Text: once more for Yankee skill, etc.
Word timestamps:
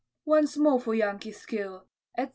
once 0.25 0.57
more 0.57 0.79
for 0.79 0.95
Yankee 0.95 1.31
skill, 1.31 1.85
etc. 2.17 2.29